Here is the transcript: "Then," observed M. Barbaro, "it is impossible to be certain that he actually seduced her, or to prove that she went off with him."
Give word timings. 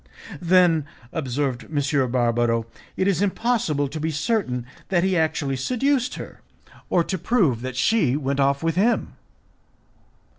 "Then," 0.41 0.85
observed 1.13 1.65
M. 1.71 2.09
Barbaro, 2.11 2.65
"it 2.97 3.07
is 3.07 3.21
impossible 3.21 3.87
to 3.87 3.99
be 3.99 4.09
certain 4.09 4.65
that 4.89 5.03
he 5.03 5.15
actually 5.15 5.57
seduced 5.57 6.15
her, 6.15 6.41
or 6.89 7.03
to 7.03 7.19
prove 7.19 7.61
that 7.61 7.75
she 7.75 8.15
went 8.17 8.39
off 8.39 8.63
with 8.63 8.75
him." 8.77 9.13